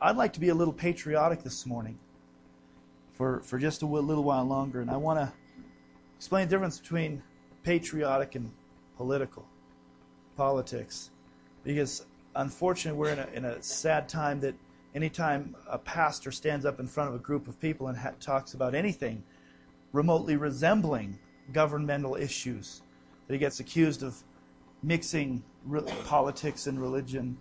[0.00, 1.98] I'd like to be a little patriotic this morning
[3.14, 4.80] for, for just a little while longer.
[4.80, 5.32] And I want to
[6.16, 7.22] explain the difference between
[7.64, 8.50] patriotic and
[8.96, 9.44] political
[10.36, 11.10] politics.
[11.64, 12.06] Because
[12.36, 14.54] unfortunately, we're in a, in a sad time that
[14.94, 18.54] anytime a pastor stands up in front of a group of people and ha- talks
[18.54, 19.24] about anything
[19.92, 21.18] remotely resembling
[21.52, 22.82] governmental issues,
[23.26, 24.22] that he gets accused of
[24.82, 27.36] mixing re- politics and religion.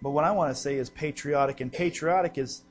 [0.00, 2.62] But what I want to say is patriotic, and patriotic is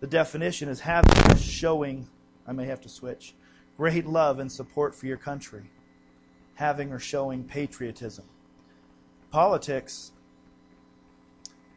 [0.00, 2.08] the definition is having, showing,
[2.46, 3.34] I may have to switch,
[3.76, 5.70] great love and support for your country,
[6.54, 8.24] having or showing patriotism.
[9.30, 10.12] Politics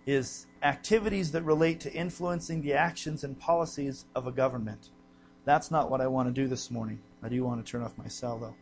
[0.05, 4.89] is activities that relate to influencing the actions and policies of a government.
[5.45, 6.99] That's not what I want to do this morning.
[7.23, 8.55] I do want to turn off my cell, though.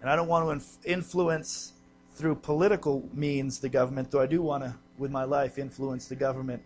[0.00, 1.72] And I don't want to inf- influence
[2.14, 6.16] through political means the government, though I do want to, with my life, influence the
[6.16, 6.62] government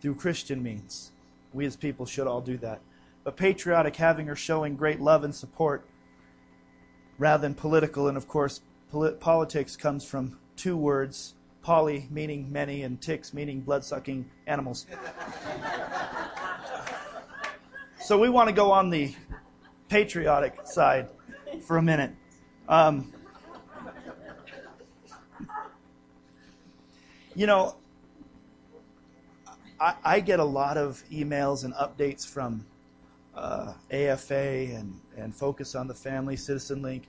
[0.00, 1.12] through Christian means.
[1.52, 2.80] We as people should all do that.
[3.22, 5.86] But patriotic, having or showing great love and support,
[7.18, 12.82] rather than political, and of course, polit- politics comes from two words poly, meaning many,
[12.82, 14.86] and ticks, meaning blood sucking animals.
[18.00, 19.14] so we want to go on the
[19.88, 21.08] patriotic side
[21.66, 22.12] for a minute.
[22.68, 23.12] Um,
[27.34, 27.76] you know,
[29.78, 32.64] I, I, get a lot of emails and updates from
[33.34, 37.06] uh, AFA and, and Focus on the Family, Citizen Link.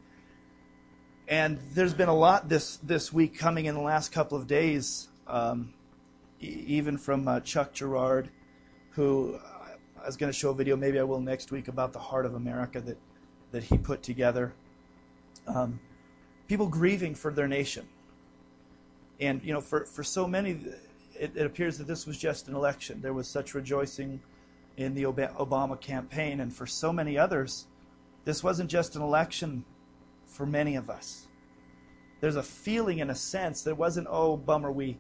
[1.30, 5.08] And there's been a lot this, this week coming in the last couple of days,
[5.26, 5.74] um,
[6.42, 8.30] e- even from uh, Chuck Gerard,
[8.92, 11.94] who uh, I was going to show a video, maybe I will next week, about
[11.94, 12.98] the Heart of America that,
[13.52, 14.54] that he put together.
[15.48, 15.80] Um,
[16.48, 17.88] people grieving for their nation.
[19.20, 20.60] And, you know, for, for so many,
[21.18, 23.02] it, it appears that this was just an election.
[23.02, 24.20] There was such rejoicing
[24.78, 26.42] in the Obama campaign.
[26.42, 27.68] And for so many others,
[28.26, 29.64] this wasn't just an election
[30.26, 31.28] for many of us.
[32.20, 34.98] There's a feeling and a sense that wasn't, oh, bummer, we,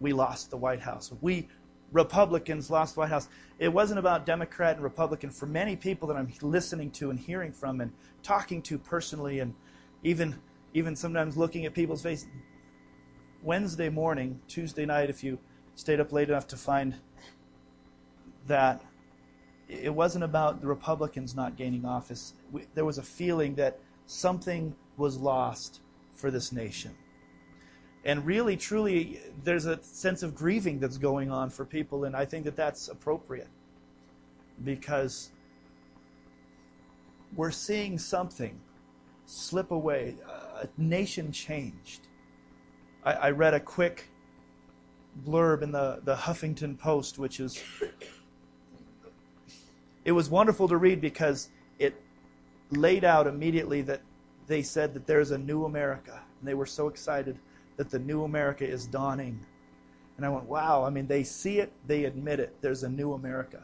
[0.00, 1.12] we lost the White House.
[1.20, 1.48] We
[1.92, 3.28] Republicans lost the White House.
[3.58, 5.30] It wasn't about Democrat and Republican.
[5.30, 7.92] For many people that I'm listening to and hearing from and
[8.22, 9.54] talking to personally, and
[10.02, 10.36] even,
[10.74, 12.28] even sometimes looking at people's faces,
[13.42, 15.38] Wednesday morning, Tuesday night, if you
[15.74, 16.94] stayed up late enough to find
[18.46, 18.82] that
[19.68, 22.34] it wasn't about the Republicans not gaining office.
[22.50, 25.80] We, there was a feeling that something was lost
[26.14, 26.94] for this nation.
[28.04, 32.24] And really, truly, there's a sense of grieving that's going on for people, and I
[32.24, 33.48] think that that's appropriate
[34.64, 35.30] because
[37.36, 38.58] we're seeing something
[39.30, 40.16] slip away.
[40.60, 42.08] A nation changed.
[43.04, 44.10] I, I read a quick
[45.26, 47.62] blurb in the, the Huffington Post, which is
[50.04, 51.94] it was wonderful to read because it
[52.70, 54.02] laid out immediately that
[54.46, 56.20] they said that there's a new America.
[56.40, 57.38] And they were so excited
[57.76, 59.38] that the new America is dawning.
[60.16, 62.54] And I went, wow, I mean, they see it, they admit it.
[62.60, 63.62] There's a new America.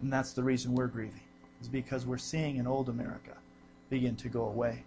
[0.00, 1.22] And that's the reason we're grieving,
[1.60, 3.36] is because we're seeing an old America
[3.90, 4.84] begin to go away.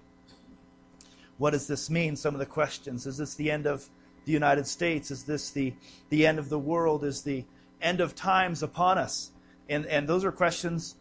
[1.38, 2.16] What does this mean?
[2.16, 3.08] Some of the questions.
[3.08, 3.90] Is this the end of
[4.26, 5.12] the United States?
[5.12, 5.74] Is this the,
[6.10, 7.04] the end of the world?
[7.04, 7.46] Is the
[7.82, 9.32] end of times upon us?
[9.70, 10.96] And, and those are questions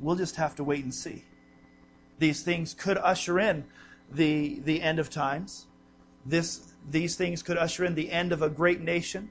[0.00, 1.24] we'll just have to wait and see.
[2.18, 3.64] These things could usher in
[4.10, 5.66] the, the end of times.
[6.26, 9.30] This, these things could usher in the end of a great nation,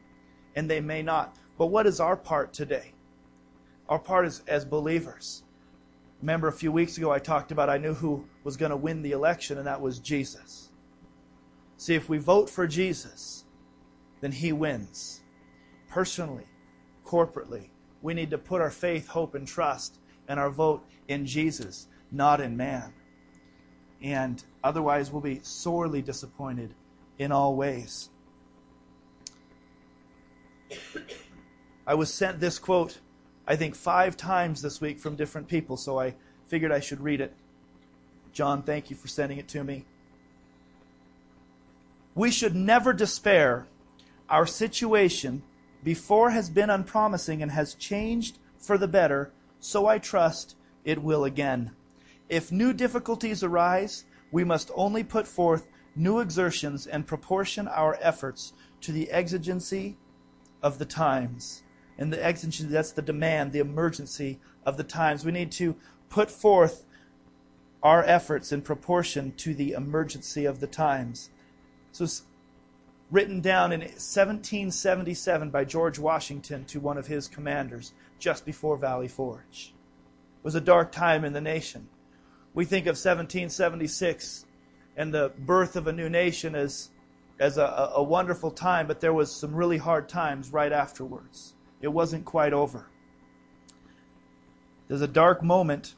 [0.56, 1.36] and they may not.
[1.58, 2.94] But what is our part today?
[3.90, 5.43] Our part is as believers.
[6.24, 9.02] Remember, a few weeks ago I talked about I knew who was going to win
[9.02, 10.72] the election, and that was Jesus.
[11.76, 13.44] See, if we vote for Jesus,
[14.22, 15.22] then he wins.
[15.90, 16.46] Personally,
[17.06, 21.90] corporately, we need to put our faith, hope, and trust and our vote in Jesus,
[22.10, 22.94] not in man.
[24.02, 26.74] And otherwise, we'll be sorely disappointed
[27.18, 28.12] in all ways.
[31.86, 33.02] I was sent this quote,
[33.48, 36.16] I think, five times this week from different people, so I
[36.48, 37.34] figured I should read it.
[38.32, 39.86] John, thank you for sending it to me.
[42.16, 43.68] We should never despair.
[44.30, 45.44] Our situation
[45.84, 50.56] before has been unpromising and has changed for the better, so I trust
[50.86, 51.72] it will again.
[52.30, 58.54] If new difficulties arise, we must only put forth new exertions and proportion our efforts
[58.82, 59.98] to the exigency
[60.62, 61.64] of the times.
[61.98, 65.26] And the exigency, that's the demand, the emergency of the times.
[65.26, 65.76] We need to
[66.10, 66.86] put forth
[67.84, 71.30] our efforts in proportion to the emergency of the times.
[71.92, 72.24] So it's
[73.12, 79.08] written down in 1777 by George Washington to one of his commanders just before Valley
[79.08, 79.74] Forge.
[80.40, 81.90] It was a dark time in the nation.
[82.54, 84.46] We think of 1776
[84.96, 86.90] and the birth of a new nation as,
[87.40, 91.56] as a, a wonderful time, but there was some really hard times right afterwards.
[91.84, 92.88] It wasn't quite over.
[94.88, 95.96] There's a dark moment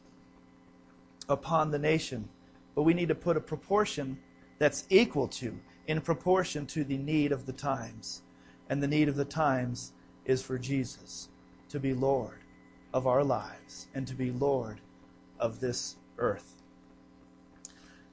[1.29, 2.27] upon the nation,
[2.73, 4.17] but we need to put a proportion
[4.57, 8.23] that's equal to, in proportion to the need of the times.
[8.67, 9.93] And the need of the times
[10.25, 11.29] is for Jesus
[11.69, 12.39] to be Lord
[12.91, 14.81] of our lives and to be Lord
[15.39, 16.63] of this earth.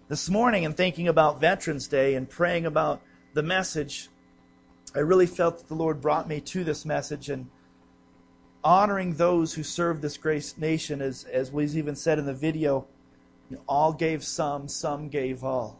[0.08, 3.00] This morning, in thinking about Veterans Day and praying about
[3.32, 4.10] the message,
[4.94, 7.48] I really felt that the Lord brought me to this message and
[8.64, 12.86] honoring those who serve this great nation, as, as was even said in the video,
[13.50, 15.78] you know, all gave some, some gave all.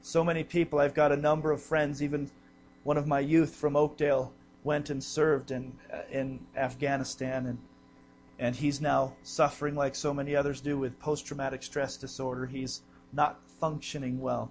[0.00, 2.30] So many people, I've got a number of friends, even
[2.82, 4.32] one of my youth from Oakdale
[4.64, 5.72] went and served in,
[6.10, 7.58] in Afghanistan, and,
[8.38, 12.46] and he's now suffering like so many others do with post traumatic stress disorder.
[12.46, 14.50] He's not functioning well.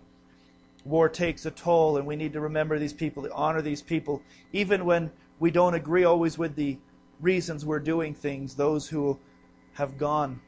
[0.85, 4.21] War takes a toll, and we need to remember these people, to honor these people,
[4.53, 6.77] even when we don't agree always with the
[7.21, 8.55] reasons we're doing things.
[8.55, 9.19] Those who
[9.73, 10.41] have gone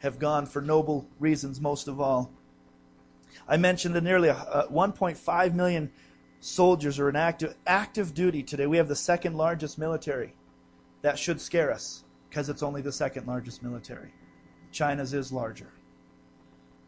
[0.00, 2.30] have gone for noble reasons, most of all.
[3.48, 5.90] I mentioned that nearly uh, 1.5 million
[6.40, 8.66] soldiers are in active, active duty today.
[8.66, 10.34] We have the second largest military.
[11.02, 14.12] That should scare us because it's only the second largest military.
[14.70, 15.72] China's is larger.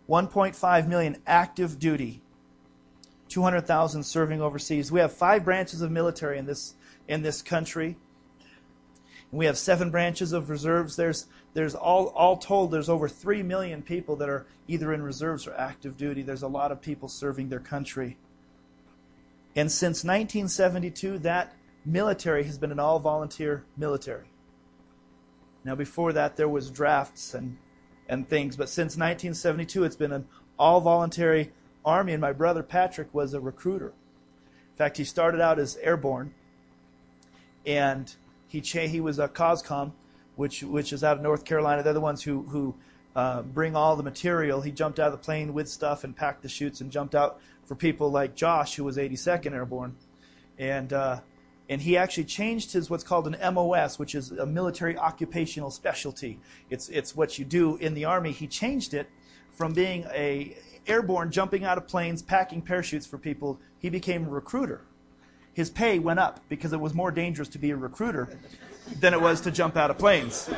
[0.08, 2.22] 1.5 million active duty,
[3.28, 4.90] 200,000 serving overseas.
[4.90, 6.74] We have five branches of military in this
[7.06, 7.96] in this country.
[9.30, 10.96] We have seven branches of reserves.
[10.96, 15.46] There's there's all all told there's over 3 million people that are either in reserves
[15.46, 16.22] or active duty.
[16.22, 18.16] There's a lot of people serving their country.
[19.54, 21.54] And since 1972 that
[21.84, 24.28] military has been an all volunteer military.
[25.64, 27.58] Now before that there was drafts and
[28.08, 28.56] and things.
[28.56, 30.26] But since 1972, it's been an
[30.58, 31.52] all voluntary
[31.84, 33.88] army, and my brother Patrick was a recruiter.
[33.88, 36.34] In fact, he started out as airborne,
[37.66, 38.14] and
[38.48, 39.92] he cha- he was a COSCOM,
[40.36, 41.82] which which is out of North Carolina.
[41.82, 42.74] They're the ones who who
[43.14, 44.60] uh, bring all the material.
[44.60, 47.40] He jumped out of the plane with stuff and packed the chutes and jumped out
[47.64, 49.94] for people like Josh, who was 82nd Airborne,
[50.58, 51.20] and uh,
[51.68, 56.38] and he actually changed his what's called an MOS, which is a military occupational specialty.
[56.70, 58.32] It's it's what you do in the army.
[58.32, 59.08] He changed it
[59.52, 60.56] from being a
[60.86, 63.60] airborne jumping out of planes, packing parachutes for people.
[63.80, 64.82] He became a recruiter.
[65.58, 68.28] His pay went up because it was more dangerous to be a recruiter
[69.00, 70.48] than it was to jump out of planes.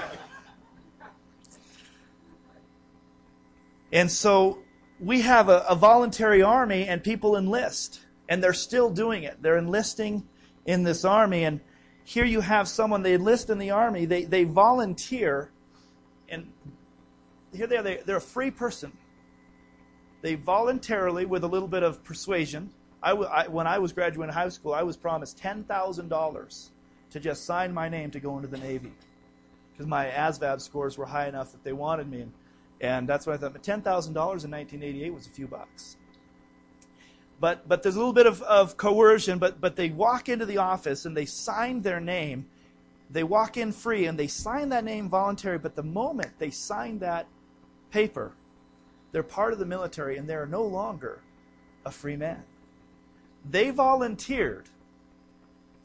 [3.90, 4.58] And so
[5.00, 9.40] we have a, a voluntary army and people enlist, and they're still doing it.
[9.40, 10.28] They're enlisting
[10.66, 11.44] in this army.
[11.44, 11.60] And
[12.04, 15.50] here you have someone, they enlist in the army, they, they volunteer,
[16.28, 16.52] and
[17.54, 18.92] here they are, they, they're a free person.
[20.20, 24.48] They voluntarily, with a little bit of persuasion, I, I, when I was graduating high
[24.48, 26.70] school, I was promised $10,000
[27.10, 28.92] to just sign my name to go into the Navy.
[29.72, 32.22] Because my ASVAB scores were high enough that they wanted me.
[32.22, 32.32] And,
[32.80, 33.52] and that's what I thought.
[33.52, 35.96] But $10,000 in 1988 was a few bucks
[37.40, 40.58] but but there's a little bit of, of coercion but but they walk into the
[40.58, 42.46] office and they sign their name
[43.10, 46.98] they walk in free and they sign that name voluntary but the moment they sign
[46.98, 47.26] that
[47.90, 48.32] paper
[49.10, 51.20] they're part of the military and they're no longer
[51.84, 52.44] a free man
[53.48, 54.68] they volunteered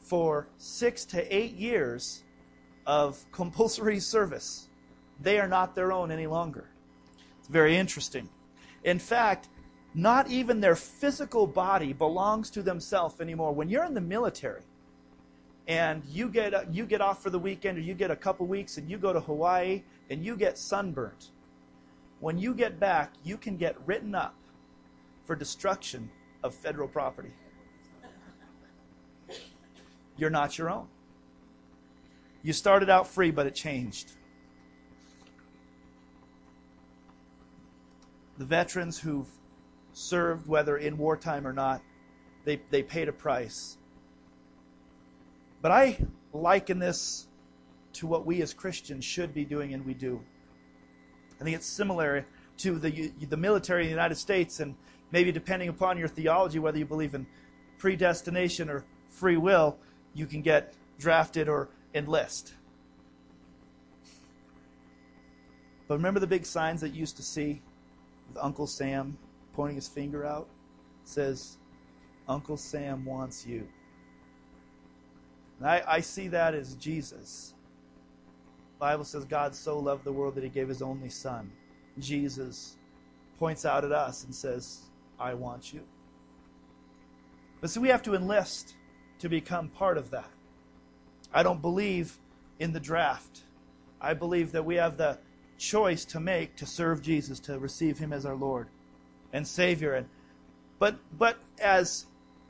[0.00, 2.22] for six to eight years
[2.86, 4.68] of compulsory service
[5.20, 6.68] they are not their own any longer
[7.38, 8.28] it's very interesting
[8.84, 9.48] in fact
[9.96, 13.52] not even their physical body belongs to themselves anymore.
[13.52, 14.60] When you're in the military
[15.66, 18.76] and you get, you get off for the weekend or you get a couple weeks
[18.76, 21.30] and you go to Hawaii and you get sunburnt,
[22.20, 24.34] when you get back, you can get written up
[25.24, 26.10] for destruction
[26.44, 27.32] of federal property.
[30.16, 30.88] You're not your own.
[32.42, 34.12] You started out free, but it changed.
[38.38, 39.28] The veterans who've
[39.92, 41.82] served, whether in wartime or not,
[42.44, 43.78] they, they paid a price.
[45.62, 45.98] But I
[46.32, 47.26] liken this
[47.94, 50.20] to what we as Christians should be doing, and we do.
[51.40, 52.26] I think it's similar
[52.58, 54.74] to the, the military in the United States, and
[55.10, 57.26] maybe depending upon your theology, whether you believe in
[57.78, 59.78] predestination or free will,
[60.16, 62.54] you can get drafted or enlist.
[65.88, 67.62] But remember the big signs that you used to see
[68.28, 69.16] with Uncle Sam
[69.52, 70.48] pointing his finger out?
[71.04, 71.58] It says,
[72.28, 73.68] Uncle Sam wants you.
[75.58, 77.54] And I, I see that as Jesus.
[78.74, 81.50] The Bible says God so loved the world that he gave his only son.
[81.98, 82.76] Jesus
[83.38, 84.80] points out at us and says,
[85.18, 85.80] I want you.
[87.60, 88.74] But see, we have to enlist
[89.18, 90.30] to become part of that.
[91.32, 92.18] I don't believe
[92.58, 93.42] in the draft.
[94.00, 95.18] I believe that we have the
[95.58, 98.68] choice to make to serve Jesus, to receive him as our Lord
[99.32, 99.94] and Savior.
[99.94, 100.08] And
[100.78, 102.06] but but as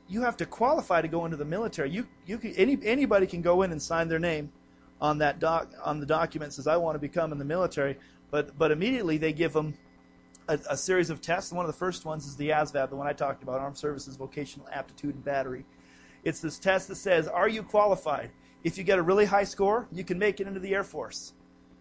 [0.09, 1.89] you have to qualify to go into the military.
[1.89, 4.51] You you can, any anybody can go in and sign their name
[4.99, 7.97] on that doc on the document says I want to become in the military,
[8.31, 9.73] but but immediately they give them
[10.47, 11.51] a, a series of tests.
[11.51, 14.15] One of the first ones is the ASVAB, the one I talked about, Armed Services
[14.15, 15.65] Vocational Aptitude and Battery.
[16.23, 18.31] It's this test that says, are you qualified?
[18.63, 21.33] If you get a really high score, you can make it into the Air Force.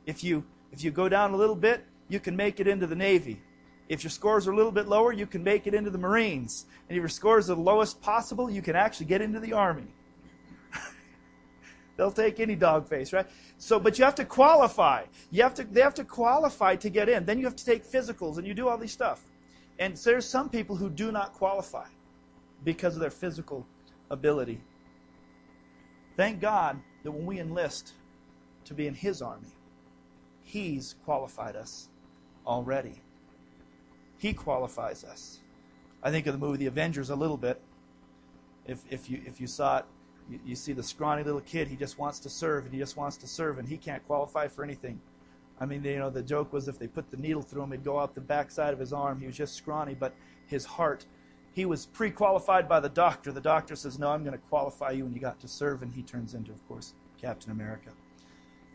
[0.05, 2.97] If you if you go down a little bit, you can make it into the
[2.97, 3.41] Navy.
[3.89, 6.67] If your scores are a little bit lower, you can make it into the Marines.
[6.89, 9.87] And if your scores are the lowest possible, you can actually get into the Army.
[11.97, 13.27] They'll take any dog face, right?
[13.59, 15.05] So, but you have to qualify.
[15.31, 17.25] You have to, they have to qualify to get in.
[17.25, 19.25] Then you have to take physicals and you do all these stuff.
[19.79, 21.87] And so there's some people who do not qualify
[22.65, 23.67] because of their physical
[24.11, 24.61] ability.
[26.17, 27.93] Thank God that when we enlist
[28.65, 29.49] to be in His army,
[30.43, 31.89] He's qualified us
[32.47, 33.03] already.
[34.19, 35.41] He qualifies us.
[36.03, 37.61] I think of the movie The Avengers a little bit.
[38.67, 39.85] If, if, you, if you saw it,
[40.31, 42.97] you, you see the scrawny little kid, he just wants to serve and he just
[42.97, 45.01] wants to serve and he can't qualify for anything.
[45.61, 47.85] I mean, you know, the joke was if they put the needle through him, it'd
[47.85, 49.21] go out the backside of his arm.
[49.21, 50.15] He was just scrawny, but
[50.47, 51.07] his heart,
[51.57, 53.33] he was pre qualified by the doctor.
[53.33, 55.81] The doctor says, No, I'm going to qualify you, and you got to serve.
[55.83, 57.89] And he turns into, of course, Captain America.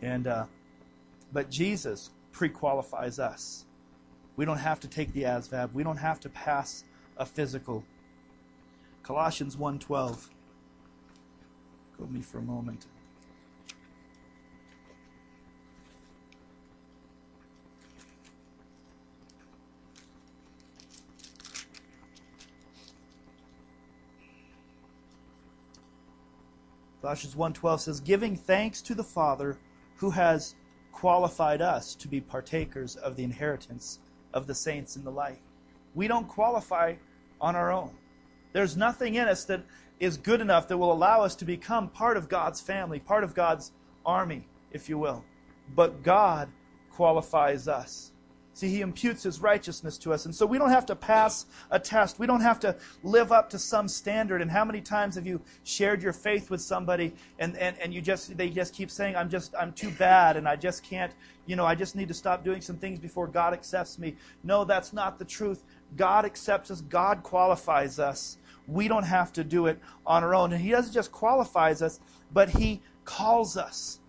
[0.02, 0.46] And, uh,
[1.32, 3.66] but Jesus pre qualifies us.
[4.36, 5.74] We don't have to take the ASVAB.
[5.74, 6.84] We don't have to pass
[7.18, 7.84] a physical.
[9.04, 10.30] Colossians 1:12.
[12.00, 12.88] Go with me for a moment.
[27.01, 29.58] Colossians 1:12 says giving thanks to the Father
[29.98, 30.55] who has
[30.91, 34.00] qualified us to be partakers of the inheritance
[34.34, 35.41] of the saints in the light.
[35.96, 36.96] We don't qualify
[37.39, 37.96] on our own.
[38.53, 39.63] There's nothing in us that
[40.00, 43.34] is good enough that will allow us to become part of God's family, part of
[43.34, 43.72] God's
[44.05, 45.24] army, if you will.
[45.75, 46.50] But God
[46.91, 48.12] qualifies us.
[48.53, 50.25] See, He imputes His righteousness to us.
[50.25, 52.20] And so we don't have to pass a test.
[52.20, 54.41] We don't have to live up to some standard.
[54.41, 58.01] And how many times have you shared your faith with somebody and, and, and you
[58.01, 61.13] just they just keep saying, I'm just I'm too bad and I just can't,
[61.46, 64.15] you know, I just need to stop doing some things before God accepts me.
[64.43, 65.63] No, that's not the truth.
[65.96, 68.38] God accepts us, God qualifies us.
[68.67, 70.51] We don't have to do it on our own.
[70.51, 72.00] And He doesn't just qualifies us,
[72.34, 74.00] but He calls us.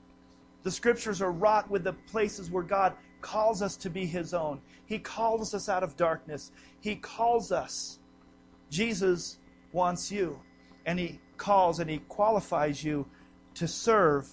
[0.63, 4.61] The scriptures are wrought with the places where God calls us to be His own.
[4.85, 6.53] He calls us out of darkness.
[6.81, 7.99] He calls us.
[8.69, 9.39] Jesus
[9.73, 10.39] wants you.
[10.85, 13.07] And He calls and He qualifies you
[13.55, 14.29] to serve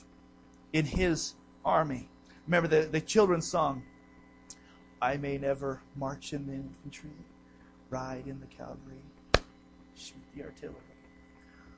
[0.74, 2.10] in His army.
[2.46, 3.84] Remember the, the children's song
[5.02, 7.12] I may never march in the infantry,
[7.90, 9.02] ride in the cavalry,
[9.96, 10.76] shoot the artillery.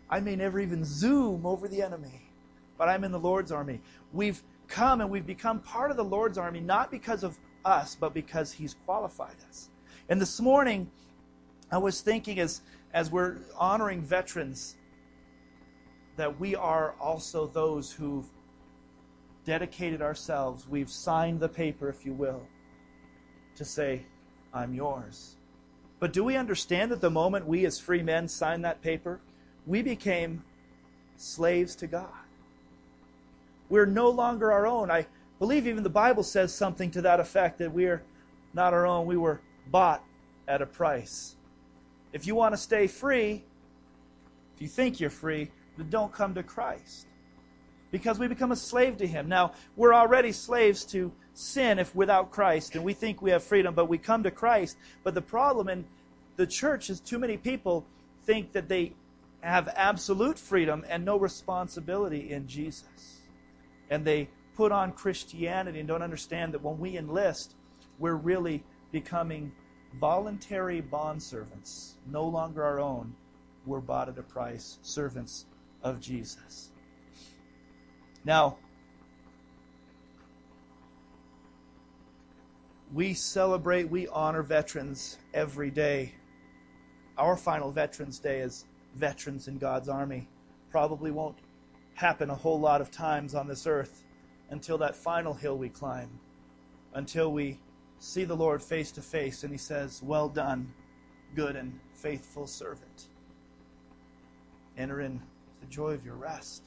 [0.10, 2.31] I may never even zoom over the enemy,
[2.82, 3.80] but I'm in the Lord's army.
[4.12, 8.12] We've come and we've become part of the Lord's army, not because of us, but
[8.12, 9.70] because He's qualified us.
[10.10, 10.90] And this morning,
[11.72, 12.62] I was thinking as,
[12.92, 14.78] as we're honoring veterans,
[16.16, 18.26] that we are also those who've
[19.46, 22.42] dedicated ourselves, we've signed the paper, if you will,
[23.58, 24.02] to say,
[24.56, 25.36] I'm yours.
[26.00, 29.20] But do we understand that the moment we as free men signed that paper,
[29.68, 30.44] we became
[31.16, 32.21] slaves to God?
[33.72, 34.92] We're no longer our own.
[34.92, 35.08] I
[35.40, 38.04] believe even the Bible says something to that effect that we're
[38.54, 39.06] not our own.
[39.06, 40.04] We were bought
[40.46, 41.38] at a price.
[42.12, 43.46] If you want to stay free,
[44.54, 47.08] if you think you're free, then don't come to Christ.
[47.92, 49.30] Because we become a slave to Him.
[49.30, 53.74] Now, we're already slaves to sin if without Christ, and we think we have freedom,
[53.74, 54.76] but we come to Christ.
[55.06, 55.86] But the problem in
[56.36, 57.86] the church is too many people
[58.26, 58.92] think that they
[59.40, 63.21] have absolute freedom and no responsibility in Jesus
[63.92, 67.56] and they put on Christianity and don't understand that when we enlist,
[68.00, 69.52] we're really becoming
[70.00, 73.14] voluntary bondservants, no longer our own.
[73.66, 75.46] We're bought at a price, servants
[75.84, 76.72] of Jesus.
[78.24, 78.58] Now,
[82.94, 86.16] we celebrate, we honor veterans every day.
[87.18, 90.30] Our final Veterans Day is veterans in God's Army.
[90.72, 91.38] Probably won't
[92.02, 94.04] happen a whole lot of times on this earth
[94.50, 96.10] until that final hill we climb,
[96.96, 97.60] until we
[98.00, 100.74] see the Lord face to face and He says, Well done,
[101.36, 103.08] good and faithful servant.
[104.78, 105.22] Enter in
[105.62, 106.64] the joy of your rest.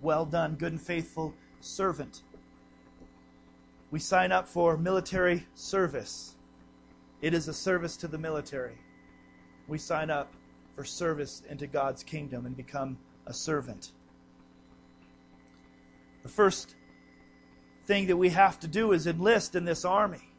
[0.00, 2.22] Well done, good and faithful servant.
[3.90, 6.34] We sign up for military service.
[7.20, 8.78] It is a service to the military.
[9.68, 10.32] We sign up
[10.74, 13.92] for service into God's kingdom and become a servant.
[16.22, 16.74] The first
[17.86, 20.32] thing that we have to do is enlist in this army.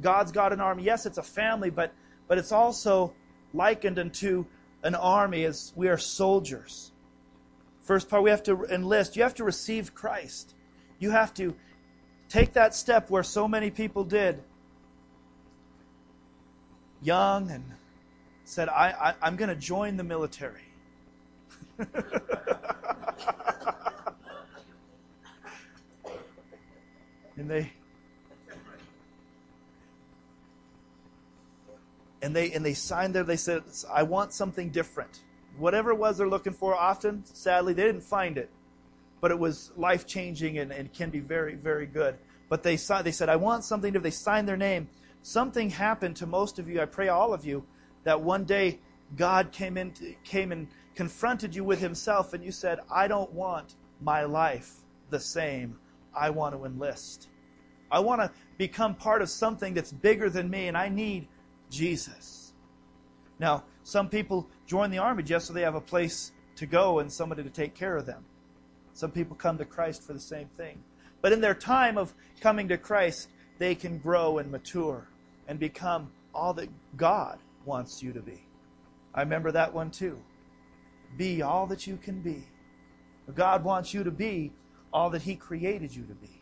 [0.00, 0.82] God's got an army.
[0.82, 1.92] Yes, it's a family, but,
[2.28, 3.14] but it's also
[3.54, 4.44] likened unto
[4.82, 6.92] an army as we are soldiers.
[7.82, 9.16] First part, we have to enlist.
[9.16, 10.54] You have to receive Christ.
[10.98, 11.54] You have to
[12.28, 14.42] take that step where so many people did.
[17.02, 17.64] Young and
[18.44, 20.62] said, I, I, am going to join the military.
[27.36, 27.72] and they
[32.22, 33.62] and they and they signed there they said
[33.92, 35.20] i want something different
[35.58, 38.50] whatever it was they're looking for often sadly they didn't find it
[39.20, 42.16] but it was life changing and, and can be very, very good.
[42.48, 44.88] But they they said, I want something if they signed their name.
[45.22, 47.64] Something happened to most of you, I pray all of you,
[48.04, 48.78] that one day
[49.16, 53.74] God came in came and confronted you with himself and you said, I don't want
[54.00, 54.76] my life
[55.10, 55.78] the same.
[56.16, 57.28] I want to enlist.
[57.90, 61.28] I want to become part of something that's bigger than me and I need
[61.70, 62.52] Jesus.
[63.38, 67.12] Now, some people join the army just so they have a place to go and
[67.12, 68.24] somebody to take care of them.
[68.94, 70.82] Some people come to Christ for the same thing.
[71.20, 75.08] But in their time of coming to Christ, they can grow and mature
[75.48, 78.42] and become all that God wants you to be.
[79.14, 80.18] I remember that one too.
[81.16, 82.44] Be all that you can be.
[83.34, 84.52] God wants you to be
[84.96, 86.40] all that He created you to be.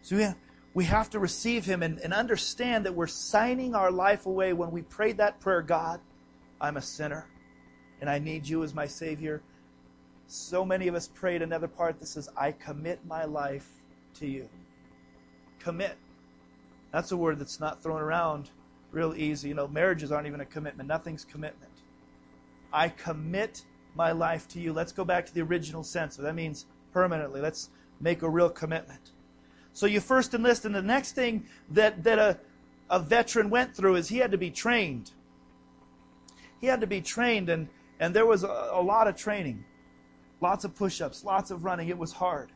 [0.00, 0.26] So we,
[0.72, 4.70] we have to receive Him and, and understand that we're signing our life away when
[4.70, 6.00] we prayed that prayer God,
[6.58, 7.26] I'm a sinner
[8.00, 9.42] and I need you as my Savior.
[10.26, 13.68] So many of us prayed another part that says, I commit my life
[14.14, 14.48] to you.
[15.58, 15.98] Commit.
[16.92, 18.48] That's a word that's not thrown around
[18.90, 19.50] real easy.
[19.50, 21.72] You know, marriages aren't even a commitment, nothing's commitment.
[22.72, 24.72] I commit my life to you.
[24.72, 26.16] Let's go back to the original sense.
[26.16, 27.40] That means permanently.
[27.40, 29.12] Let's make a real commitment.
[29.72, 32.38] So you first enlist, and the next thing that, that a,
[32.88, 35.12] a veteran went through is he had to be trained.
[36.60, 39.64] He had to be trained, and and there was a, a lot of training,
[40.40, 41.88] lots of push ups, lots of running.
[41.88, 42.52] It was hard.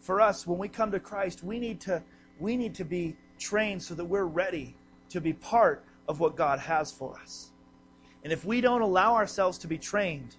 [0.00, 2.02] For us, when we come to Christ, we need to,
[2.38, 4.76] we need to be trained so that we're ready
[5.10, 7.50] to be part of what God has for us.
[8.22, 10.36] And if we don't allow ourselves to be trained,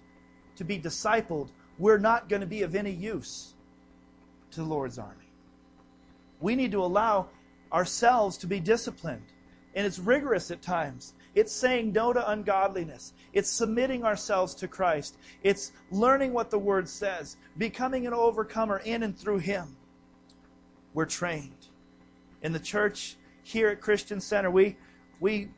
[0.56, 3.54] to be discipled, we're not going to be of any use
[4.50, 5.30] to the Lord's army.
[6.40, 7.28] We need to allow
[7.72, 9.24] ourselves to be disciplined.
[9.74, 11.14] And it's rigorous at times.
[11.34, 13.14] It's saying no to ungodliness.
[13.32, 15.16] It's submitting ourselves to Christ.
[15.42, 19.76] It's learning what the Word says, becoming an overcomer in and through Him.
[20.92, 21.68] We're trained.
[22.42, 24.76] In the church here at Christian Center, we,
[25.20, 25.48] we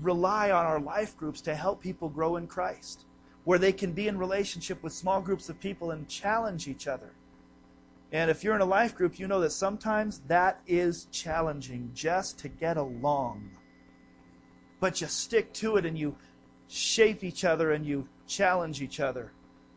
[0.00, 3.04] rely on our life groups to help people grow in Christ,
[3.44, 7.10] where they can be in relationship with small groups of people and challenge each other.
[8.12, 12.38] And if you're in a life group, you know that sometimes that is challenging just
[12.40, 13.50] to get along
[14.80, 16.16] but you stick to it and you
[16.66, 19.30] shape each other and you challenge each other.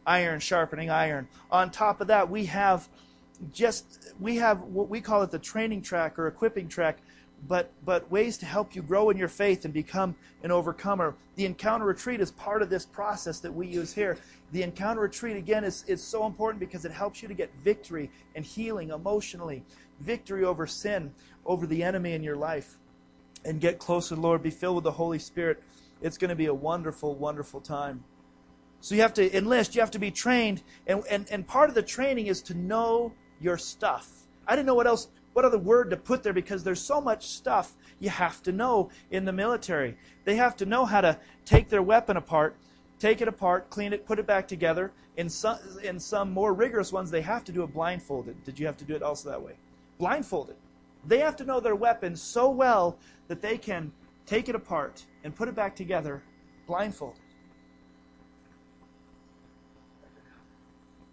[0.08, 1.28] Iron sharpening iron.
[1.52, 2.88] On top of that, we have
[3.52, 7.00] just we have what we call it the training track or equipping track,
[7.48, 11.16] but but ways to help you grow in your faith and become an overcomer.
[11.36, 14.18] The encounter retreat is part of this process that we use here.
[14.52, 18.12] The encounter retreat again is, is so important because it helps you to get victory
[18.36, 19.64] and healing emotionally,
[20.00, 21.14] victory over sin,
[21.46, 22.78] over the enemy in your life
[23.46, 25.62] and get closer to Lord, be filled with the Holy Spirit.
[26.02, 28.04] It's going to be a wonderful, wonderful time.
[28.80, 31.76] So you have to enlist, you have to be trained, and, and, and part of
[31.76, 34.10] the training is to know your stuff.
[34.46, 37.28] I didn't know what else, what other word to put there because there's so much
[37.28, 39.98] stuff you have to know in the military.
[40.24, 42.56] They have to know how to take their weapon apart,
[43.00, 44.92] take it apart, clean it, put it back together.
[45.18, 48.44] In some, in some more rigorous ones, they have to do it blindfolded.
[48.44, 49.54] Did you have to do it also that way?
[49.98, 50.56] Blindfolded.
[51.06, 53.92] They have to know their weapon so well that they can
[54.26, 56.24] take it apart and put it back together
[56.66, 57.20] blindfolded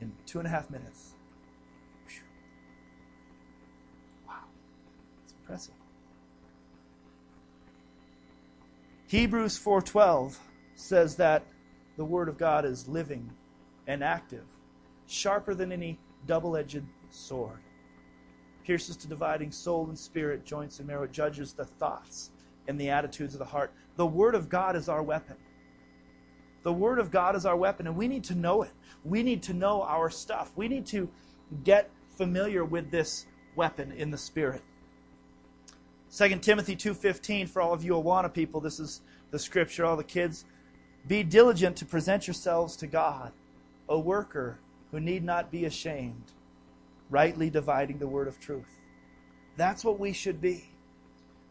[0.00, 1.09] in two and a half minutes.
[9.10, 10.38] Hebrews 4:12
[10.76, 11.42] says that
[11.96, 13.28] the word of God is living
[13.88, 14.44] and active,
[15.08, 17.58] sharper than any double-edged sword.
[18.62, 22.30] Pierces to dividing soul and spirit, joints and marrow, judges the thoughts
[22.68, 23.72] and the attitudes of the heart.
[23.96, 25.36] The word of God is our weapon.
[26.62, 28.70] The Word of God is our weapon, and we need to know it.
[29.02, 30.52] We need to know our stuff.
[30.54, 31.08] We need to
[31.64, 34.62] get familiar with this weapon in the Spirit.
[36.16, 40.04] 2 Timothy 2.15, for all of you Awana people, this is the scripture, all the
[40.04, 40.44] kids.
[41.06, 43.32] Be diligent to present yourselves to God,
[43.88, 44.58] a worker
[44.90, 46.32] who need not be ashamed,
[47.10, 48.80] rightly dividing the word of truth.
[49.56, 50.68] That's what we should be.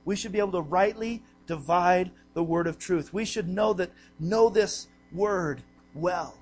[0.04, 3.14] We should be able to rightly divide the word of truth.
[3.14, 5.62] We should know that know this word
[5.94, 6.36] well.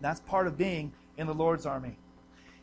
[0.00, 1.96] That's part of being in the Lord's army.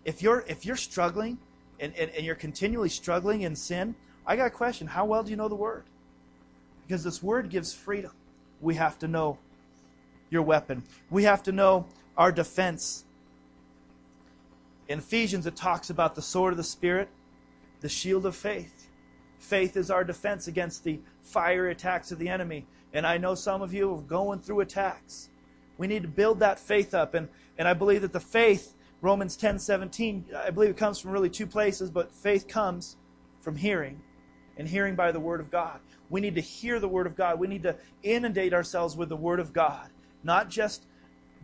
[0.06, 1.38] If you're if you're struggling
[1.80, 3.96] and, and, and you're continually struggling in sin,
[4.28, 4.88] I got a question.
[4.88, 5.84] How well do you know the word?
[6.88, 8.12] Because this word gives freedom.
[8.62, 9.38] We have to know
[10.30, 10.84] your weapon.
[11.10, 11.86] We have to know
[12.18, 13.06] our defense.
[14.88, 17.10] In Ephesians, it talks about the sword of the Spirit,
[17.82, 18.88] the shield of faith.
[19.40, 22.66] Faith is our defense against the fiery attacks of the enemy.
[22.94, 25.30] And I know some of you are going through attacks.
[25.78, 27.14] We need to build that faith up.
[27.14, 31.12] And, and I believe that the faith, Romans 10 17, I believe it comes from
[31.12, 32.96] really two places, but faith comes
[33.42, 34.02] from hearing,
[34.58, 35.80] and hearing by the Word of God.
[36.10, 37.40] We need to hear the Word of God.
[37.40, 39.90] We need to inundate ourselves with the Word of God,
[40.24, 40.86] not just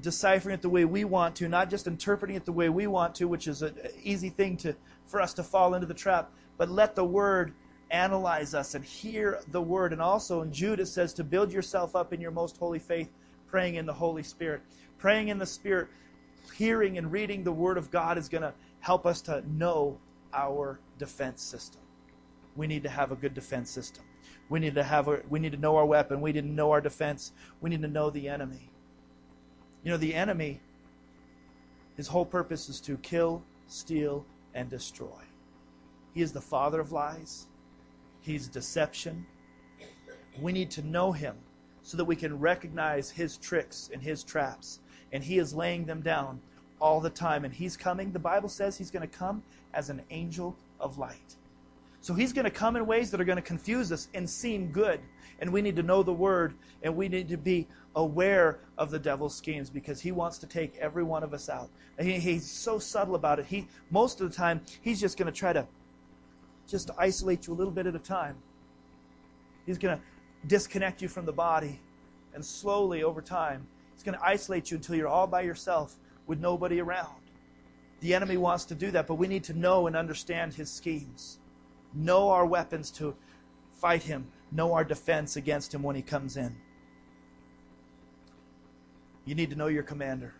[0.01, 3.15] deciphering it the way we want to, not just interpreting it the way we want
[3.15, 4.75] to, which is an easy thing to,
[5.07, 7.53] for us to fall into the trap, but let the Word
[7.91, 9.93] analyze us and hear the word.
[9.93, 13.09] And also in Jude it says to build yourself up in your most holy faith,
[13.47, 14.61] praying in the Holy Spirit.
[14.97, 15.87] Praying in the Spirit,
[16.55, 19.97] hearing and reading the word of God is going to help us to know
[20.33, 21.80] our defense system.
[22.55, 24.03] We need to have a good defense system.
[24.49, 26.19] We need to have a, we need to know our weapon.
[26.21, 27.31] We need to know our defense.
[27.61, 28.69] We need to know the enemy.
[29.83, 30.61] You know, the enemy,
[31.95, 35.21] his whole purpose is to kill, steal, and destroy.
[36.13, 37.47] He is the father of lies.
[38.19, 39.25] He's deception.
[40.39, 41.35] We need to know him
[41.81, 44.81] so that we can recognize his tricks and his traps.
[45.13, 46.41] And he is laying them down
[46.79, 47.45] all the time.
[47.45, 51.35] And he's coming, the Bible says he's going to come as an angel of light.
[52.01, 54.71] So he's going to come in ways that are going to confuse us and seem
[54.71, 54.99] good.
[55.39, 58.99] And we need to know the word and we need to be aware of the
[58.99, 61.69] devil's schemes because he wants to take every one of us out.
[61.99, 63.45] He, he's so subtle about it.
[63.45, 65.67] He most of the time he's just going to try to
[66.67, 68.35] just isolate you a little bit at a time.
[69.65, 70.03] He's going to
[70.47, 71.79] disconnect you from the body.
[72.33, 76.39] And slowly, over time, he's going to isolate you until you're all by yourself with
[76.39, 77.21] nobody around.
[77.99, 81.39] The enemy wants to do that, but we need to know and understand his schemes.
[81.93, 83.15] Know our weapons to
[83.73, 86.55] fight him, know our defense against him when he comes in.
[89.25, 90.33] You need to know your commander.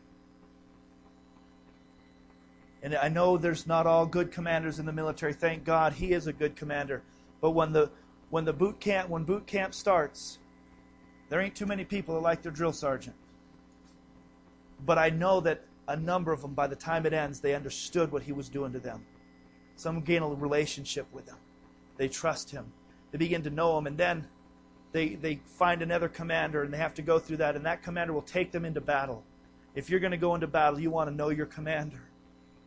[2.83, 5.33] And I know there's not all good commanders in the military.
[5.33, 7.03] Thank God he is a good commander.
[7.39, 7.91] But when the
[8.29, 10.39] when the boot camp when boot camp starts,
[11.29, 13.15] there ain't too many people that like their drill sergeant.
[14.85, 18.11] But I know that a number of them, by the time it ends, they understood
[18.11, 19.05] what he was doing to them.
[19.81, 21.37] Some gain a relationship with him.
[21.97, 22.71] They trust him.
[23.09, 24.27] They begin to know him, and then
[24.91, 28.13] they they find another commander, and they have to go through that, and that commander
[28.13, 29.23] will take them into battle.
[29.73, 32.03] If you're going to go into battle, you want to know your commander.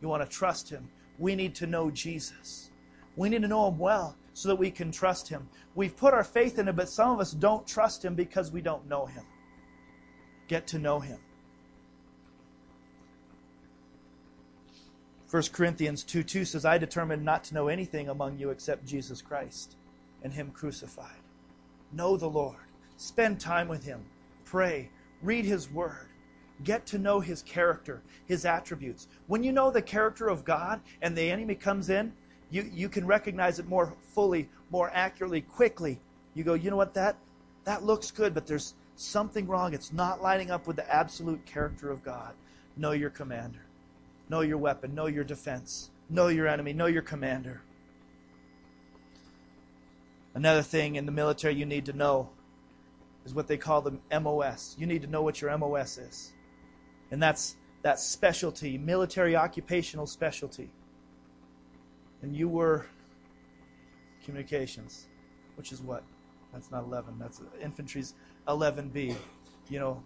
[0.01, 0.89] You want to trust Him.
[1.17, 2.71] We need to know Jesus.
[3.15, 5.47] We need to know Him well so that we can trust Him.
[5.73, 8.61] We've put our faith in Him, but some of us don't trust Him because we
[8.61, 9.23] don't know Him.
[10.49, 11.19] Get to know Him.
[15.29, 19.21] 1 Corinthians 2 2 says, I determined not to know anything among you except Jesus
[19.21, 19.75] Christ
[20.23, 21.21] and Him crucified.
[21.91, 22.57] Know the Lord.
[22.97, 24.03] Spend time with Him.
[24.43, 24.89] Pray.
[25.21, 26.09] Read His Word.
[26.63, 29.07] Get to know his character, his attributes.
[29.27, 32.13] When you know the character of God and the enemy comes in,
[32.49, 35.99] you, you can recognize it more fully, more accurately, quickly.
[36.33, 37.17] You go, you know what, that
[37.65, 39.73] that looks good, but there's something wrong.
[39.73, 42.33] It's not lining up with the absolute character of God.
[42.77, 43.64] Know your commander.
[44.29, 44.95] Know your weapon.
[44.95, 45.91] Know your defense.
[46.09, 46.73] Know your enemy.
[46.73, 47.61] Know your commander.
[50.33, 52.29] Another thing in the military you need to know
[53.25, 54.75] is what they call the MOS.
[54.77, 56.33] You need to know what your MOS is.
[57.11, 60.69] And that's that specialty, military occupational specialty.
[62.21, 62.85] And you were
[64.23, 65.07] communications,
[65.55, 66.03] which is what?
[66.51, 67.15] That's not 11.
[67.19, 68.15] That's infantry's
[68.47, 69.15] 11B.
[69.69, 70.03] You know,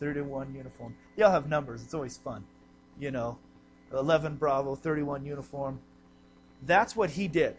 [0.00, 0.94] 31 uniform.
[1.16, 1.82] They all have numbers.
[1.82, 2.44] It's always fun.
[2.98, 3.38] You know,
[3.92, 5.80] 11 Bravo, 31 uniform.
[6.62, 7.56] That's what he did.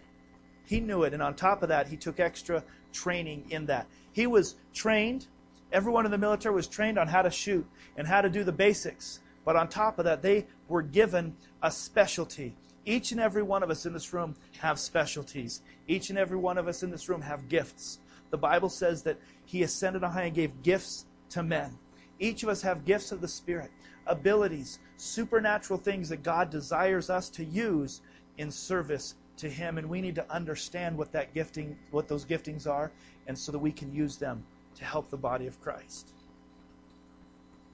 [0.65, 1.13] He knew it.
[1.13, 3.88] And on top of that, he took extra training in that.
[4.12, 5.28] He was trained,
[5.71, 8.52] everyone in the military was trained on how to shoot and how to do the
[8.52, 9.19] basics.
[9.45, 12.56] But on top of that, they were given a specialty.
[12.86, 15.62] Each and every one of us in this room have specialties.
[15.88, 18.00] Each and every one of us in this room have gifts.
[18.30, 21.78] The Bible says that he ascended on high and gave gifts to men.
[22.19, 23.71] Each of us have gifts of the Spirit,
[24.08, 28.02] abilities, supernatural things that God desires us to use
[28.38, 32.67] in service to him and we need to understand what that gifting what those giftings
[32.67, 32.91] are
[33.28, 34.43] and so that we can use them
[34.76, 36.12] to help the body of Christ.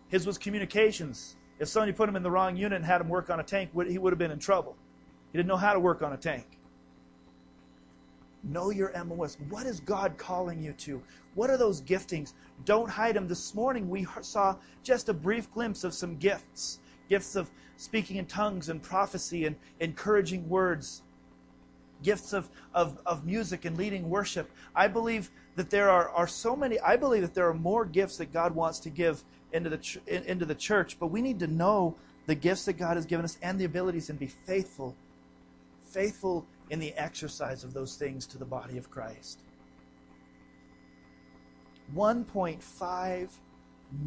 [0.09, 1.35] His was communications.
[1.59, 3.71] If somebody put him in the wrong unit and had him work on a tank,
[3.87, 4.75] he would have been in trouble.
[5.31, 6.45] He didn't know how to work on a tank.
[8.43, 9.37] Know your MOS.
[9.49, 11.01] What is God calling you to?
[11.35, 12.33] What are those giftings?
[12.65, 13.27] Don't hide them.
[13.27, 16.79] This morning we saw just a brief glimpse of some gifts
[17.09, 21.03] gifts of speaking in tongues and prophecy and encouraging words,
[22.01, 24.49] gifts of, of, of music and leading worship.
[24.75, 28.17] I believe that there are, are so many, I believe that there are more gifts
[28.17, 31.95] that God wants to give into the, into the church, but we need to know
[32.25, 34.95] the gifts that God has given us and the abilities and be faithful,
[35.93, 39.43] faithful in the exercise of those things to the body of Christ.
[41.95, 43.29] 1.5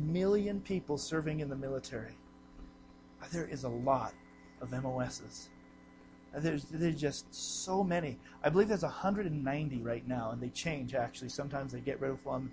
[0.05, 2.17] million people serving in the military.
[3.33, 4.15] There is a lot
[4.61, 5.51] of MOSs.
[6.37, 8.19] There's, there's just so many.
[8.43, 11.29] I believe there's 190 right now, and they change actually.
[11.29, 12.51] Sometimes they get rid of one.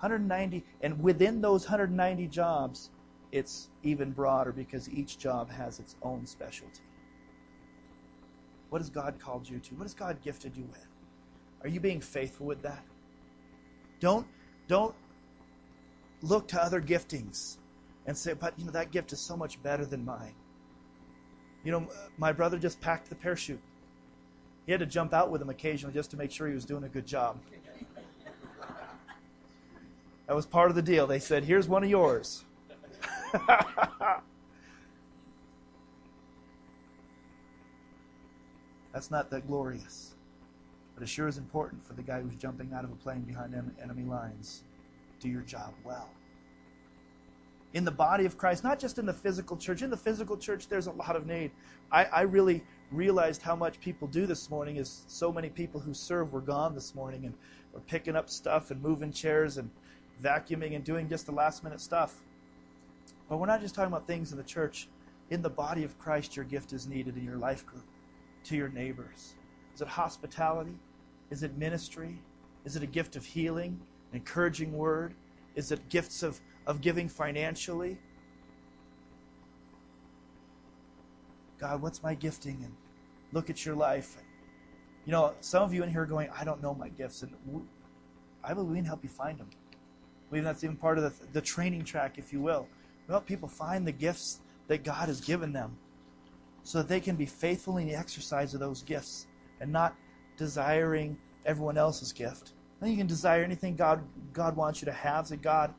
[0.00, 2.90] 190, and within those 190 jobs,
[3.32, 6.82] it's even broader because each job has its own specialty.
[8.76, 9.74] What has God called you to?
[9.76, 10.86] What has God gifted you with?
[11.62, 12.84] Are you being faithful with that?
[14.00, 14.26] Don't
[14.68, 14.94] don't
[16.20, 17.56] look to other giftings
[18.04, 20.34] and say, but you know that gift is so much better than mine.
[21.64, 23.62] You know, my brother just packed the parachute.
[24.66, 26.84] He had to jump out with him occasionally just to make sure he was doing
[26.84, 27.40] a good job.
[30.26, 31.06] That was part of the deal.
[31.06, 32.44] They said, "Here's one of yours."
[38.96, 40.14] That's not that glorious.
[40.94, 43.54] But it sure is important for the guy who's jumping out of a plane behind
[43.82, 44.62] enemy lines.
[45.20, 46.08] Do your job well.
[47.74, 49.82] In the body of Christ, not just in the physical church.
[49.82, 51.50] In the physical church, there's a lot of need.
[51.92, 55.92] I, I really realized how much people do this morning is so many people who
[55.92, 57.34] serve were gone this morning and
[57.74, 59.68] were picking up stuff and moving chairs and
[60.24, 62.14] vacuuming and doing just the last minute stuff.
[63.28, 64.88] But we're not just talking about things in the church.
[65.28, 67.84] In the body of Christ, your gift is needed in your life group
[68.46, 69.34] to your neighbors?
[69.74, 70.74] Is it hospitality?
[71.30, 72.18] Is it ministry?
[72.64, 73.80] Is it a gift of healing,
[74.12, 75.14] encouraging word?
[75.54, 77.98] Is it gifts of, of giving financially?
[81.58, 82.60] God, what's my gifting?
[82.64, 82.74] And
[83.32, 84.16] look at your life.
[85.04, 87.22] You know, some of you in here are going, I don't know my gifts.
[87.22, 87.32] And
[88.44, 89.48] I believe we can help you find them.
[89.72, 92.66] I believe that's even part of the, the training track, if you will.
[93.06, 95.76] We help people find the gifts that God has given them
[96.66, 99.28] so that they can be faithful in the exercise of those gifts
[99.60, 99.94] and not
[100.36, 102.54] desiring everyone else's gift.
[102.80, 104.02] Then you can desire anything God
[104.32, 105.28] God wants you to have.
[105.28, 105.72] That God,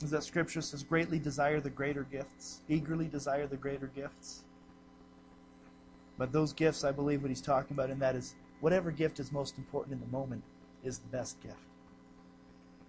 [0.00, 4.44] as that scripture says, greatly desire the greater gifts, eagerly desire the greater gifts.
[6.16, 9.32] But those gifts, I believe, what he's talking about in that is whatever gift is
[9.32, 10.44] most important in the moment
[10.84, 11.56] is the best gift.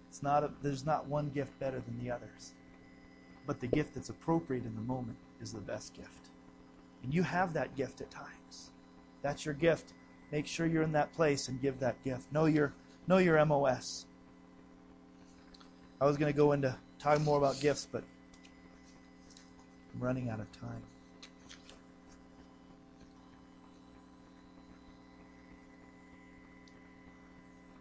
[0.08, 2.52] It's not a, there's not one gift better than the others,
[3.44, 6.30] but the gift that's appropriate in the moment is the best gift.
[7.04, 8.70] And you have that gift at times.
[9.22, 9.92] That's your gift.
[10.32, 12.32] Make sure you're in that place and give that gift.
[12.32, 12.72] Know your
[13.06, 14.06] know your MOS.
[16.00, 18.02] I was going to go into talking more about gifts, but
[19.94, 20.82] I'm running out of time.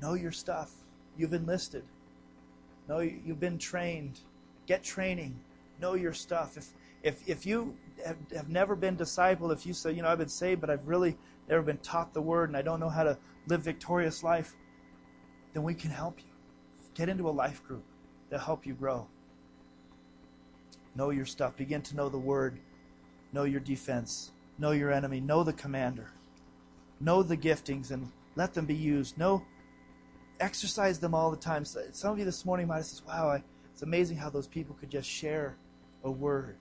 [0.01, 0.71] Know your stuff.
[1.17, 1.83] You've enlisted.
[2.89, 4.19] Know you've been trained.
[4.67, 5.39] Get training.
[5.79, 6.57] Know your stuff.
[6.57, 6.67] If
[7.03, 10.29] if if you have, have never been discipled, if you say, you know, I've been
[10.29, 11.17] saved, but I've really
[11.49, 14.55] never been taught the word and I don't know how to live victorious life,
[15.53, 16.31] then we can help you.
[16.95, 17.83] Get into a life group
[18.29, 19.07] to help you grow.
[20.95, 21.57] Know your stuff.
[21.57, 22.59] Begin to know the word.
[23.33, 24.31] Know your defense.
[24.57, 25.19] Know your enemy.
[25.19, 26.11] Know the commander.
[26.99, 29.17] Know the giftings and let them be used.
[29.17, 29.43] Know,
[30.39, 31.65] exercise them all the time.
[31.65, 34.75] Some of you this morning might have said, wow, I, it's amazing how those people
[34.79, 35.57] could just share
[36.03, 36.57] a word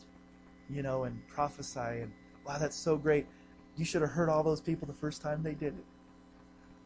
[0.72, 1.80] you know, and prophesy.
[1.80, 2.12] And
[2.46, 3.26] wow, that's so great.
[3.76, 5.84] You should have heard all those people the first time they did it.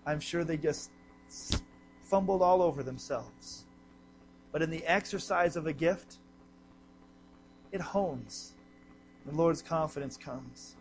[0.05, 0.91] I'm sure they just
[2.03, 3.65] fumbled all over themselves.
[4.53, 6.19] But in the exercise of a gift,
[7.73, 8.55] it hones.
[9.27, 10.77] The Lord's confidence comes.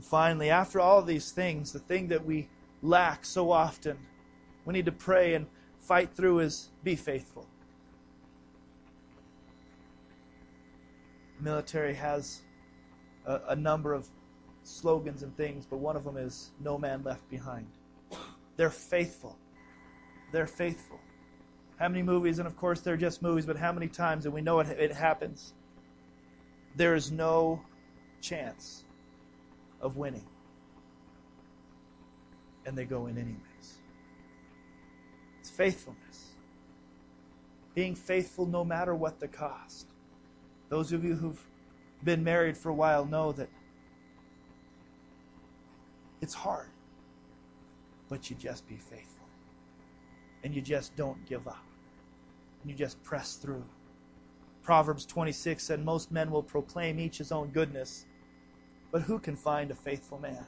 [0.00, 2.48] Finally, after all these things, the thing that we
[2.82, 3.98] lack so often,
[4.64, 5.46] we need to pray and
[5.80, 7.49] fight through is be faithful.
[11.42, 12.42] Military has
[13.26, 14.08] a, a number of
[14.62, 17.66] slogans and things, but one of them is no man left behind.
[18.56, 19.36] They're faithful.
[20.32, 21.00] They're faithful.
[21.78, 24.42] How many movies, and of course they're just movies, but how many times, and we
[24.42, 25.54] know it, it happens,
[26.76, 27.60] there is no
[28.20, 28.84] chance
[29.80, 30.26] of winning.
[32.66, 33.78] And they go in anyways.
[35.40, 36.34] It's faithfulness.
[37.74, 39.89] Being faithful no matter what the cost.
[40.70, 41.44] Those of you who've
[42.04, 43.48] been married for a while know that
[46.22, 46.68] it's hard,
[48.08, 49.26] but you just be faithful.
[50.44, 51.64] And you just don't give up.
[52.62, 53.64] And you just press through.
[54.62, 58.06] Proverbs 26 said, Most men will proclaim each his own goodness,
[58.92, 60.46] but who can find a faithful man?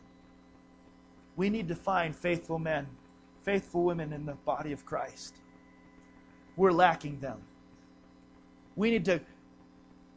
[1.37, 2.87] We need to find faithful men,
[3.43, 5.37] faithful women in the body of Christ.
[6.57, 7.41] We're lacking them.
[8.77, 9.21] We need to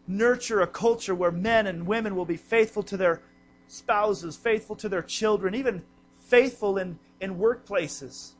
[0.07, 3.21] nurture a culture where men and women will be faithful to their
[3.67, 5.83] spouses, faithful to their children, even
[6.19, 8.33] faithful in, in workplaces.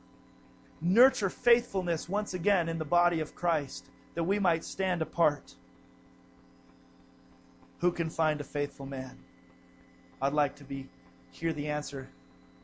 [0.82, 5.56] Nurture faithfulness once again in the body of Christ that we might stand apart.
[7.80, 9.17] Who can find a faithful man?
[10.21, 10.88] I'd like to be
[11.32, 12.10] hear the answer.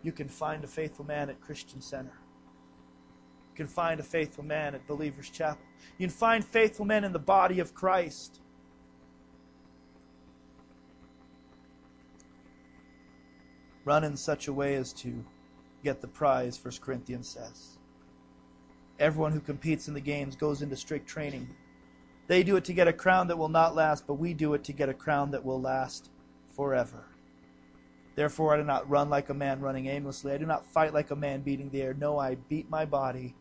[0.03, 2.13] You can find a faithful man at Christian Center.
[3.51, 5.63] You can find a faithful man at Believers Chapel.
[5.97, 8.39] You can find faithful men in the body of Christ.
[13.83, 15.23] Run in such a way as to
[15.83, 17.77] get the prize, 1 Corinthians says.
[18.99, 21.49] Everyone who competes in the games goes into strict training.
[22.27, 24.63] They do it to get a crown that will not last, but we do it
[24.65, 26.09] to get a crown that will last
[26.51, 27.05] forever.
[28.15, 30.31] Therefore, I do not run like a man running aimlessly.
[30.33, 31.93] I do not fight like a man beating the air.
[31.93, 33.35] No, I beat my body,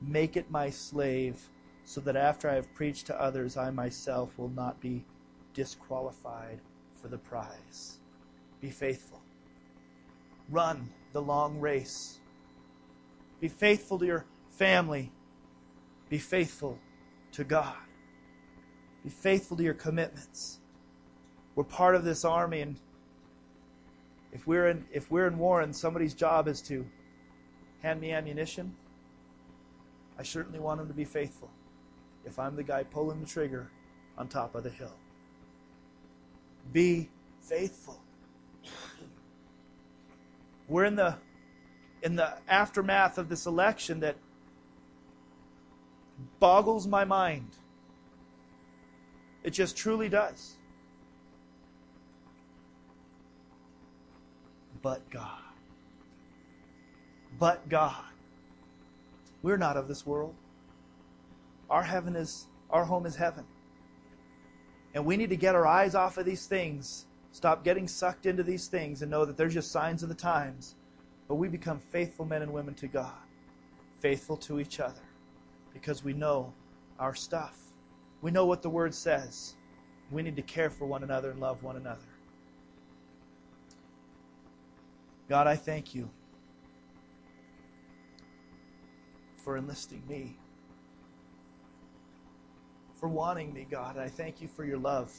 [0.00, 1.48] make it my slave,
[1.84, 5.04] so that after I have preached to others, I myself will not be
[5.54, 6.60] disqualified
[6.94, 7.98] for the prize.
[8.60, 9.21] Be faithful.
[10.52, 12.20] Run the long race.
[13.40, 15.10] Be faithful to your family.
[16.10, 16.78] Be faithful
[17.32, 17.74] to God.
[19.02, 20.60] Be faithful to your commitments.
[21.54, 22.78] We're part of this army, and
[24.30, 26.86] if we're in if we're in war and somebody's job is to
[27.82, 28.76] hand me ammunition,
[30.18, 31.50] I certainly want him to be faithful.
[32.26, 33.70] If I'm the guy pulling the trigger
[34.18, 34.92] on top of the hill.
[36.72, 37.08] Be
[37.40, 38.01] faithful.
[40.72, 41.16] We're in the
[42.02, 44.16] in the aftermath of this election that
[46.40, 47.50] boggles my mind.
[49.44, 50.56] It just truly does.
[54.80, 55.42] But God.
[57.38, 58.04] But God.
[59.42, 60.34] We're not of this world.
[61.68, 63.44] Our heaven is our home is heaven.
[64.94, 68.42] And we need to get our eyes off of these things, stop getting sucked into
[68.42, 70.76] these things, and know that they're just signs of the times.
[71.28, 73.12] But we become faithful men and women to God,
[74.00, 75.02] faithful to each other
[75.72, 76.52] because we know
[76.98, 77.58] our stuff.
[78.20, 79.54] We know what the Word says.
[80.10, 82.00] We need to care for one another and love one another.
[85.28, 86.10] God, I thank you
[89.36, 90.36] for enlisting me,
[92.94, 93.96] for wanting me, God.
[93.96, 95.12] I thank you for your love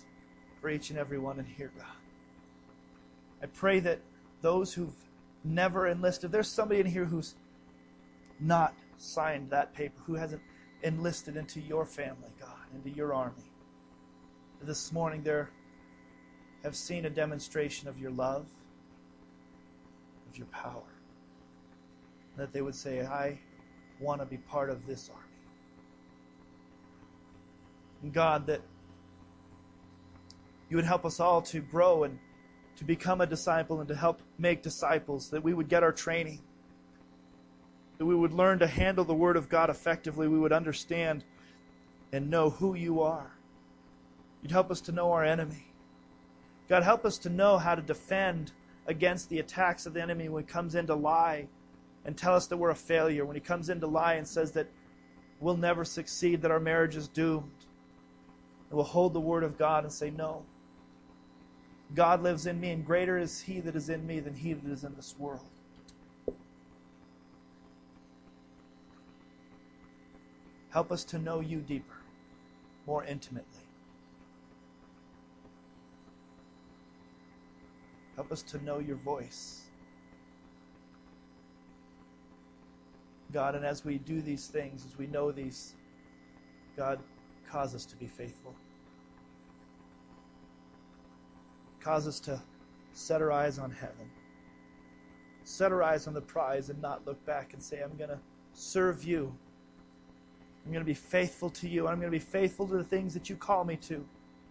[0.61, 2.02] for each and every one in here, God.
[3.43, 3.99] I pray that
[4.41, 4.95] those who've
[5.43, 7.35] never enlisted, there's somebody in here who's
[8.39, 10.41] not signed that paper, who hasn't
[10.81, 13.43] enlisted into your family, God, into your army.
[14.61, 15.49] This morning, there
[16.63, 18.45] have seen a demonstration of your love,
[20.29, 20.81] of your power.
[22.37, 23.37] That they would say, I
[23.99, 25.21] want to be part of this army.
[28.03, 28.61] And God, that
[30.69, 32.17] you would help us all to grow and
[32.77, 36.39] to become a disciple and to help make disciples, that we would get our training
[37.97, 40.27] that we would learn to handle the Word of God effectively.
[40.27, 41.23] We would understand
[42.11, 43.31] and know who you are.
[44.41, 45.71] You'd help us to know our enemy.
[46.67, 48.51] God, help us to know how to defend
[48.87, 51.47] against the attacks of the enemy when he comes in to lie
[52.05, 54.51] and tell us that we're a failure, when he comes in to lie and says
[54.51, 54.67] that
[55.39, 57.65] we'll never succeed, that our marriage is doomed.
[58.69, 60.43] And we'll hold the Word of God and say, No.
[61.95, 64.71] God lives in me, and greater is He that is in me than He that
[64.71, 65.45] is in this world.
[70.71, 71.97] Help us to know you deeper,
[72.87, 73.67] more intimately.
[78.15, 79.61] Help us to know your voice.
[83.31, 85.73] God, and as we do these things, as we know these,
[86.75, 86.99] God,
[87.49, 88.55] cause us to be faithful.
[91.83, 92.41] Cause us to
[92.93, 94.09] set our eyes on heaven.
[95.43, 98.19] Set our eyes on the prize and not look back and say, I'm going to
[98.53, 99.35] serve you.
[100.65, 101.87] I'm going to be faithful to you.
[101.87, 104.05] I'm going to be faithful to the things that you call me to,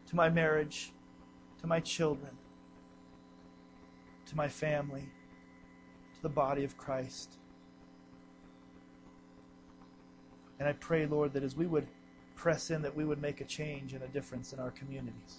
[0.08, 0.92] to my marriage,
[1.60, 2.32] to my children,
[4.26, 5.08] to my family,
[6.14, 7.38] to the body of Christ.
[10.58, 11.86] And I pray, Lord, that as we would
[12.36, 15.38] press in, that we would make a change and a difference in our communities,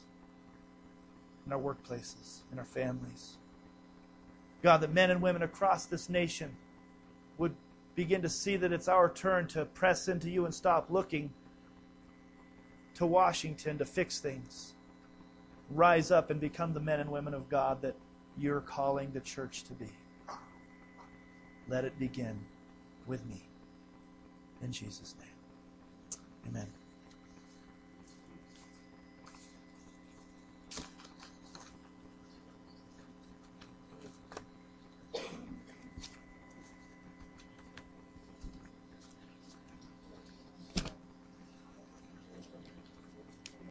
[1.45, 3.37] in our workplaces, in our families.
[4.61, 6.55] God, that men and women across this nation
[7.37, 7.53] would
[7.95, 11.31] begin to see that it's our turn to press into you and stop looking
[12.95, 14.73] to Washington to fix things.
[15.69, 17.95] Rise up and become the men and women of God that
[18.37, 19.89] you're calling the church to be.
[21.67, 22.39] Let it begin
[23.07, 23.41] with me.
[24.61, 25.29] In Jesus' name.
[26.47, 26.82] Amen.